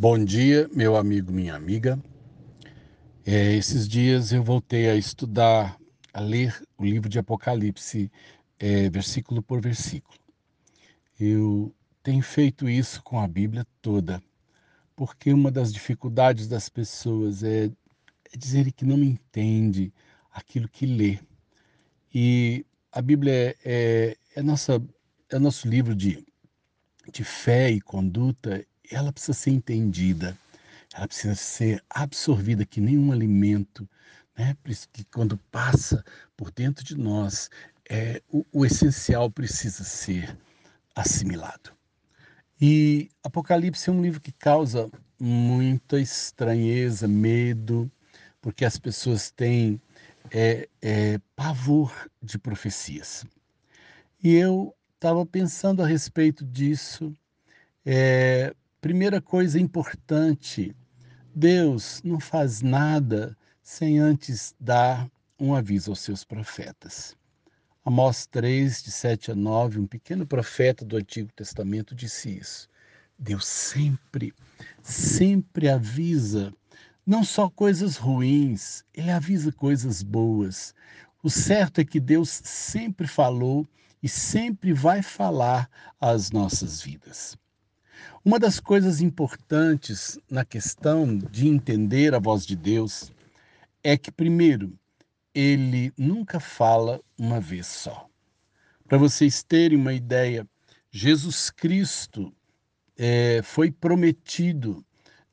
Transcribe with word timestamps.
Bom 0.00 0.24
dia, 0.24 0.66
meu 0.72 0.96
amigo, 0.96 1.30
minha 1.30 1.54
amiga. 1.54 2.02
É, 3.22 3.52
esses 3.52 3.86
dias 3.86 4.32
eu 4.32 4.42
voltei 4.42 4.88
a 4.88 4.96
estudar, 4.96 5.78
a 6.10 6.20
ler 6.20 6.58
o 6.78 6.86
livro 6.86 7.06
de 7.06 7.18
Apocalipse, 7.18 8.10
é, 8.58 8.88
versículo 8.88 9.42
por 9.42 9.60
versículo. 9.60 10.18
Eu 11.20 11.70
tenho 12.02 12.22
feito 12.22 12.66
isso 12.66 13.02
com 13.02 13.20
a 13.20 13.28
Bíblia 13.28 13.66
toda, 13.82 14.22
porque 14.96 15.34
uma 15.34 15.50
das 15.50 15.70
dificuldades 15.70 16.48
das 16.48 16.70
pessoas 16.70 17.42
é, 17.42 17.66
é 17.66 18.38
dizer 18.38 18.72
que 18.72 18.86
não 18.86 19.04
entende 19.04 19.92
aquilo 20.32 20.66
que 20.66 20.86
lê. 20.86 21.18
E 22.14 22.64
a 22.90 23.02
Bíblia 23.02 23.34
é, 23.34 23.56
é, 23.66 24.16
é, 24.36 24.42
nossa, 24.42 24.82
é 25.28 25.38
nosso 25.38 25.68
livro 25.68 25.94
de, 25.94 26.24
de 27.12 27.22
fé 27.22 27.70
e 27.70 27.82
conduta 27.82 28.64
ela 28.90 29.12
precisa 29.12 29.32
ser 29.32 29.50
entendida, 29.50 30.36
ela 30.94 31.06
precisa 31.06 31.34
ser 31.34 31.82
absorvida 31.88 32.64
que 32.64 32.80
nenhum 32.80 33.12
alimento, 33.12 33.88
né? 34.36 34.56
Que 34.92 35.04
quando 35.04 35.36
passa 35.50 36.04
por 36.36 36.50
dentro 36.50 36.84
de 36.84 36.96
nós, 36.96 37.50
é, 37.88 38.22
o, 38.28 38.44
o 38.52 38.66
essencial 38.66 39.30
precisa 39.30 39.84
ser 39.84 40.36
assimilado. 40.94 41.72
E 42.60 43.10
Apocalipse 43.22 43.88
é 43.88 43.92
um 43.92 44.02
livro 44.02 44.20
que 44.20 44.32
causa 44.32 44.90
muita 45.18 46.00
estranheza, 46.00 47.08
medo, 47.08 47.90
porque 48.40 48.64
as 48.64 48.78
pessoas 48.78 49.30
têm 49.30 49.80
é, 50.30 50.68
é, 50.82 51.18
pavor 51.34 51.92
de 52.22 52.38
profecias. 52.38 53.24
E 54.22 54.34
eu 54.34 54.74
estava 54.94 55.24
pensando 55.24 55.82
a 55.82 55.86
respeito 55.86 56.44
disso, 56.44 57.14
é, 57.84 58.54
Primeira 58.80 59.20
coisa 59.20 59.60
importante: 59.60 60.74
Deus 61.34 62.00
não 62.02 62.18
faz 62.18 62.62
nada 62.62 63.36
sem 63.62 63.98
antes 63.98 64.54
dar 64.58 65.06
um 65.38 65.54
aviso 65.54 65.90
aos 65.90 66.00
seus 66.00 66.24
profetas. 66.24 67.14
Amós 67.84 68.26
3, 68.26 68.82
de 68.82 68.90
7 68.90 69.32
a 69.32 69.34
9, 69.34 69.80
um 69.80 69.86
pequeno 69.86 70.26
profeta 70.26 70.82
do 70.82 70.96
Antigo 70.96 71.30
Testamento 71.34 71.94
disse 71.94 72.38
isso. 72.38 72.68
Deus 73.18 73.44
sempre, 73.44 74.32
sempre 74.82 75.68
avisa, 75.68 76.50
não 77.04 77.22
só 77.22 77.50
coisas 77.50 77.98
ruins, 77.98 78.82
ele 78.94 79.10
avisa 79.10 79.52
coisas 79.52 80.02
boas. 80.02 80.74
O 81.22 81.28
certo 81.28 81.82
é 81.82 81.84
que 81.84 82.00
Deus 82.00 82.30
sempre 82.30 83.06
falou 83.06 83.68
e 84.02 84.08
sempre 84.08 84.72
vai 84.72 85.02
falar 85.02 85.68
às 86.00 86.30
nossas 86.30 86.80
vidas. 86.80 87.36
Uma 88.24 88.38
das 88.38 88.60
coisas 88.60 89.00
importantes 89.00 90.18
na 90.30 90.44
questão 90.44 91.16
de 91.16 91.48
entender 91.48 92.14
a 92.14 92.18
voz 92.18 92.44
de 92.46 92.56
Deus 92.56 93.12
é 93.82 93.96
que, 93.96 94.10
primeiro, 94.10 94.78
ele 95.34 95.92
nunca 95.96 96.38
fala 96.38 97.00
uma 97.18 97.40
vez 97.40 97.66
só. 97.66 98.08
Para 98.86 98.98
vocês 98.98 99.42
terem 99.42 99.78
uma 99.78 99.92
ideia, 99.92 100.46
Jesus 100.90 101.50
Cristo 101.50 102.34
é, 102.96 103.40
foi 103.42 103.70
prometido 103.70 104.84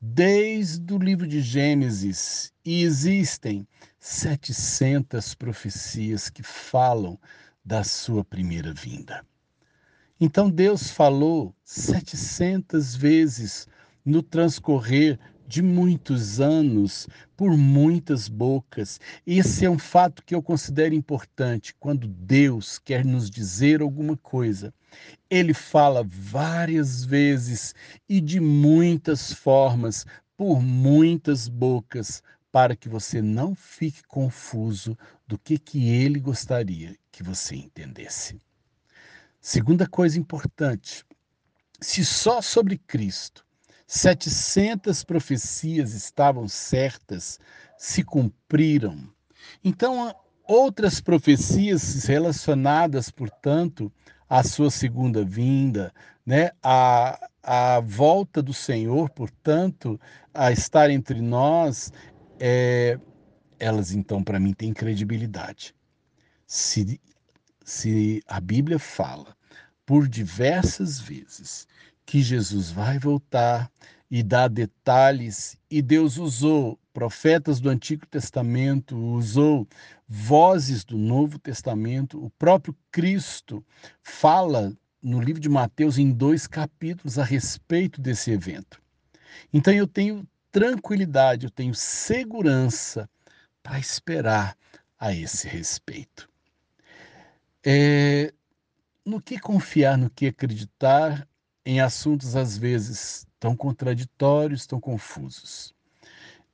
desde 0.00 0.92
o 0.92 0.98
livro 0.98 1.26
de 1.26 1.40
Gênesis 1.40 2.52
e 2.64 2.82
existem 2.82 3.66
700 3.98 5.34
profecias 5.34 6.28
que 6.28 6.42
falam 6.42 7.18
da 7.64 7.82
sua 7.82 8.24
primeira 8.24 8.72
vinda. 8.72 9.24
Então 10.18 10.48
Deus 10.48 10.90
falou 10.90 11.54
700 11.62 12.96
vezes 12.96 13.68
no 14.02 14.22
transcorrer 14.22 15.18
de 15.46 15.60
muitos 15.60 16.40
anos, 16.40 17.06
por 17.36 17.54
muitas 17.54 18.26
bocas. 18.26 18.98
Esse 19.26 19.66
é 19.66 19.70
um 19.70 19.78
fato 19.78 20.24
que 20.24 20.34
eu 20.34 20.42
considero 20.42 20.94
importante. 20.94 21.74
Quando 21.78 22.08
Deus 22.08 22.78
quer 22.78 23.04
nos 23.04 23.30
dizer 23.30 23.82
alguma 23.82 24.16
coisa, 24.16 24.72
ele 25.28 25.52
fala 25.52 26.02
várias 26.02 27.04
vezes 27.04 27.74
e 28.08 28.18
de 28.18 28.40
muitas 28.40 29.34
formas, 29.34 30.06
por 30.34 30.62
muitas 30.62 31.46
bocas, 31.46 32.22
para 32.50 32.74
que 32.74 32.88
você 32.88 33.20
não 33.20 33.54
fique 33.54 34.02
confuso 34.08 34.96
do 35.26 35.38
que 35.38 35.58
que 35.58 35.90
ele 35.90 36.18
gostaria 36.18 36.96
que 37.12 37.22
você 37.22 37.54
entendesse. 37.54 38.45
Segunda 39.40 39.86
coisa 39.86 40.18
importante: 40.18 41.04
se 41.80 42.04
só 42.04 42.40
sobre 42.40 42.78
Cristo 42.78 43.46
700 43.86 45.04
profecias 45.04 45.94
estavam 45.94 46.48
certas, 46.48 47.38
se 47.78 48.02
cumpriram, 48.02 49.08
então 49.62 50.12
outras 50.42 51.00
profecias 51.00 52.04
relacionadas, 52.04 53.10
portanto, 53.10 53.92
à 54.28 54.42
sua 54.42 54.70
segunda 54.70 55.24
vinda, 55.24 55.92
né, 56.24 56.50
à, 56.62 57.80
volta 57.84 58.42
do 58.42 58.52
Senhor, 58.52 59.08
portanto, 59.10 60.00
a 60.34 60.50
estar 60.50 60.90
entre 60.90 61.20
nós, 61.20 61.92
é, 62.40 62.98
elas 63.58 63.92
então 63.92 64.22
para 64.22 64.40
mim 64.40 64.52
têm 64.52 64.72
credibilidade. 64.72 65.74
Se, 66.44 67.00
se 67.66 68.22
a 68.28 68.40
Bíblia 68.40 68.78
fala 68.78 69.36
por 69.84 70.06
diversas 70.06 71.00
vezes 71.00 71.66
que 72.06 72.22
Jesus 72.22 72.70
vai 72.70 72.96
voltar 72.96 73.68
e 74.08 74.22
dá 74.22 74.46
detalhes, 74.46 75.58
e 75.68 75.82
Deus 75.82 76.16
usou 76.16 76.78
profetas 76.92 77.58
do 77.58 77.68
Antigo 77.68 78.06
Testamento, 78.06 78.96
usou 78.96 79.66
vozes 80.06 80.84
do 80.84 80.96
Novo 80.96 81.40
Testamento, 81.40 82.24
o 82.24 82.30
próprio 82.30 82.74
Cristo 82.92 83.66
fala 84.00 84.72
no 85.02 85.20
livro 85.20 85.40
de 85.40 85.48
Mateus 85.48 85.98
em 85.98 86.12
dois 86.12 86.46
capítulos 86.46 87.18
a 87.18 87.24
respeito 87.24 88.00
desse 88.00 88.30
evento. 88.30 88.80
Então 89.52 89.74
eu 89.74 89.88
tenho 89.88 90.24
tranquilidade, 90.52 91.46
eu 91.46 91.50
tenho 91.50 91.74
segurança 91.74 93.10
para 93.60 93.80
esperar 93.80 94.56
a 94.96 95.12
esse 95.12 95.48
respeito. 95.48 96.28
É, 97.68 98.32
no 99.04 99.20
que 99.20 99.40
confiar, 99.40 99.98
no 99.98 100.08
que 100.08 100.28
acreditar 100.28 101.26
em 101.64 101.80
assuntos 101.80 102.36
às 102.36 102.56
vezes 102.56 103.26
tão 103.40 103.56
contraditórios, 103.56 104.68
tão 104.68 104.78
confusos. 104.78 105.74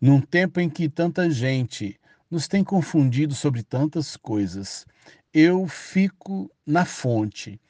Num 0.00 0.22
tempo 0.22 0.58
em 0.58 0.70
que 0.70 0.88
tanta 0.88 1.30
gente 1.30 2.00
nos 2.30 2.48
tem 2.48 2.64
confundido 2.64 3.34
sobre 3.34 3.62
tantas 3.62 4.16
coisas, 4.16 4.86
eu 5.34 5.68
fico 5.68 6.50
na 6.64 6.86
fonte, 6.86 7.60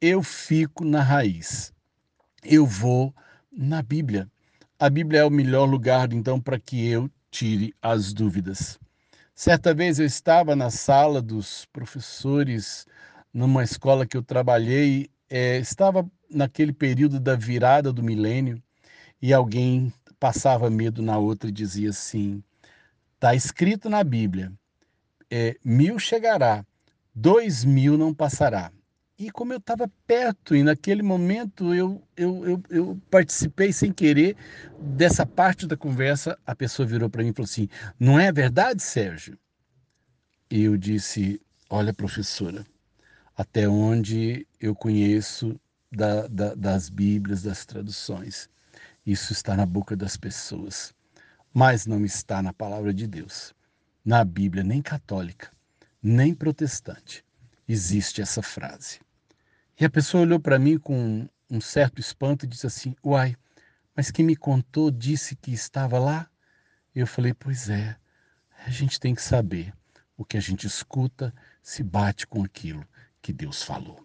eu 0.00 0.22
fico 0.22 0.84
na 0.84 1.02
raiz. 1.02 1.74
Eu 2.44 2.64
vou 2.64 3.12
na 3.50 3.82
Bíblia. 3.82 4.30
A 4.78 4.88
Bíblia 4.88 5.22
é 5.22 5.24
o 5.24 5.30
melhor 5.30 5.64
lugar, 5.64 6.12
então, 6.12 6.40
para 6.40 6.56
que 6.56 6.86
eu 6.86 7.10
tire 7.32 7.74
as 7.82 8.12
dúvidas. 8.12 8.78
Certa 9.34 9.72
vez 9.74 9.98
eu 9.98 10.04
estava 10.06 10.54
na 10.54 10.70
sala 10.70 11.22
dos 11.22 11.64
professores 11.66 12.86
numa 13.32 13.64
escola 13.64 14.06
que 14.06 14.16
eu 14.16 14.22
trabalhei, 14.22 15.10
é, 15.28 15.56
estava 15.58 16.08
naquele 16.30 16.72
período 16.72 17.18
da 17.18 17.34
virada 17.34 17.92
do 17.92 18.02
milênio 18.02 18.62
e 19.20 19.32
alguém 19.32 19.92
passava 20.20 20.68
medo 20.68 21.00
na 21.00 21.16
outra 21.16 21.48
e 21.48 21.52
dizia 21.52 21.90
assim: 21.90 22.42
está 23.14 23.34
escrito 23.34 23.88
na 23.88 24.04
Bíblia, 24.04 24.52
é, 25.30 25.56
mil 25.64 25.98
chegará, 25.98 26.64
dois 27.14 27.64
mil 27.64 27.96
não 27.96 28.12
passará. 28.12 28.70
E 29.22 29.30
como 29.30 29.52
eu 29.52 29.58
estava 29.58 29.88
perto, 30.04 30.56
e 30.56 30.64
naquele 30.64 31.00
momento 31.00 31.72
eu, 31.72 32.02
eu, 32.16 32.44
eu, 32.44 32.62
eu, 32.68 33.00
participei 33.08 33.72
sem 33.72 33.92
querer 33.92 34.36
dessa 34.80 35.24
parte 35.24 35.64
da 35.64 35.76
conversa, 35.76 36.36
a 36.44 36.56
pessoa 36.56 36.88
virou 36.88 37.08
para 37.08 37.22
mim 37.22 37.28
e 37.28 37.32
falou 37.32 37.44
assim: 37.44 37.68
Não 38.00 38.18
é 38.18 38.32
verdade, 38.32 38.82
Sérgio? 38.82 39.38
E 40.50 40.64
eu 40.64 40.76
disse: 40.76 41.40
Olha, 41.70 41.94
professora, 41.94 42.66
até 43.36 43.68
onde 43.68 44.44
eu 44.60 44.74
conheço 44.74 45.54
da, 45.92 46.26
da, 46.26 46.56
das 46.56 46.88
Bíblias, 46.88 47.44
das 47.44 47.64
traduções. 47.64 48.50
Isso 49.06 49.32
está 49.32 49.56
na 49.56 49.64
boca 49.64 49.94
das 49.94 50.16
pessoas, 50.16 50.92
mas 51.54 51.86
não 51.86 52.04
está 52.04 52.42
na 52.42 52.52
palavra 52.52 52.92
de 52.92 53.06
Deus. 53.06 53.54
Na 54.04 54.24
Bíblia, 54.24 54.64
nem 54.64 54.82
católica, 54.82 55.48
nem 56.02 56.34
protestante, 56.34 57.24
existe 57.68 58.20
essa 58.20 58.42
frase. 58.42 58.98
E 59.82 59.84
a 59.84 59.90
pessoa 59.90 60.22
olhou 60.22 60.38
para 60.38 60.60
mim 60.60 60.78
com 60.78 61.28
um 61.50 61.60
certo 61.60 62.00
espanto 62.00 62.44
e 62.44 62.48
disse 62.48 62.68
assim: 62.68 62.94
Uai, 63.04 63.34
mas 63.96 64.12
quem 64.12 64.24
me 64.24 64.36
contou 64.36 64.92
disse 64.92 65.34
que 65.34 65.52
estava 65.52 65.98
lá? 65.98 66.30
Eu 66.94 67.04
falei: 67.04 67.34
Pois 67.34 67.68
é, 67.68 67.96
a 68.64 68.70
gente 68.70 69.00
tem 69.00 69.12
que 69.12 69.20
saber. 69.20 69.74
O 70.16 70.24
que 70.24 70.36
a 70.36 70.40
gente 70.40 70.68
escuta 70.68 71.34
se 71.60 71.82
bate 71.82 72.28
com 72.28 72.44
aquilo 72.44 72.86
que 73.20 73.32
Deus 73.32 73.64
falou. 73.64 74.00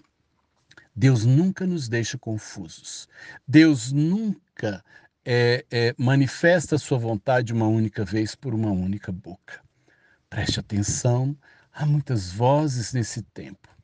Deus 0.95 1.25
nunca 1.25 1.67
nos 1.67 1.87
deixa 1.87 2.17
confusos. 2.17 3.07
Deus 3.47 3.91
nunca 3.91 4.83
é, 5.23 5.63
é, 5.69 5.93
manifesta 5.95 6.77
a 6.77 6.79
sua 6.79 6.97
vontade 6.97 7.53
uma 7.53 7.67
única 7.67 8.03
vez 8.03 8.33
por 8.33 8.55
uma 8.55 8.71
única 8.71 9.11
boca. 9.11 9.61
Preste 10.27 10.59
atenção, 10.59 11.37
há 11.71 11.85
muitas 11.85 12.31
vozes 12.31 12.93
nesse 12.93 13.21
tempo. 13.21 13.76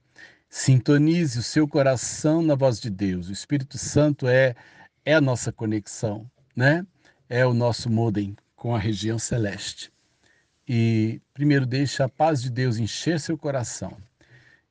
Sintonize 0.55 1.39
o 1.39 1.41
seu 1.41 1.67
coração 1.67 2.43
na 2.43 2.53
voz 2.53 2.79
de 2.79 2.91
Deus. 2.91 3.27
O 3.27 3.31
Espírito 3.31 3.75
Santo 3.79 4.27
é, 4.27 4.53
é 5.03 5.15
a 5.15 5.19
nossa 5.19 5.51
conexão, 5.51 6.29
né? 6.55 6.85
É 7.27 7.43
o 7.43 7.55
nosso 7.55 7.89
modem 7.89 8.37
com 8.55 8.75
a 8.75 8.77
região 8.77 9.17
celeste. 9.17 9.91
E 10.69 11.19
primeiro 11.33 11.65
deixa 11.65 12.05
a 12.05 12.07
paz 12.07 12.39
de 12.39 12.51
Deus 12.51 12.77
encher 12.77 13.19
seu 13.19 13.35
coração 13.35 13.97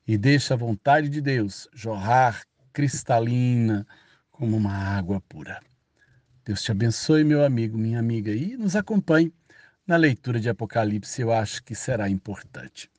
e 0.07 0.17
deixa 0.17 0.53
a 0.53 0.57
vontade 0.57 1.09
de 1.09 1.19
Deus 1.19 1.67
jorrar 1.73 2.43
cristalina 2.71 3.85
como 4.31 4.55
uma 4.55 4.73
água 4.73 5.19
pura. 5.27 5.59
Deus 6.45 6.63
te 6.63 6.71
abençoe, 6.71 7.25
meu 7.25 7.43
amigo, 7.43 7.77
minha 7.77 7.99
amiga, 7.99 8.31
e 8.31 8.55
nos 8.55 8.77
acompanhe 8.77 9.33
na 9.85 9.97
leitura 9.97 10.39
de 10.39 10.47
Apocalipse. 10.47 11.21
Eu 11.21 11.33
acho 11.33 11.61
que 11.61 11.75
será 11.75 12.09
importante 12.09 12.92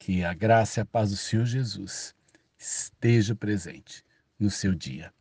que 0.00 0.24
a 0.24 0.32
graça 0.32 0.80
e 0.80 0.82
a 0.82 0.86
paz 0.86 1.10
do 1.10 1.16
Senhor 1.16 1.44
Jesus 1.44 2.14
esteja 2.58 3.36
presente 3.36 4.02
no 4.38 4.50
seu 4.50 4.74
dia 4.74 5.12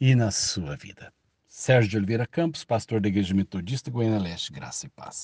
e 0.00 0.16
na 0.16 0.32
sua 0.32 0.76
vida. 0.76 1.12
Sérgio 1.46 1.90
de 1.90 1.96
Oliveira 1.96 2.26
Campos, 2.26 2.64
pastor 2.64 3.00
da 3.00 3.08
Igreja 3.08 3.32
Metodista 3.32 3.88
Goiânia 3.88 4.18
Leste, 4.18 4.52
graça 4.52 4.84
e 4.84 4.88
paz. 4.88 5.14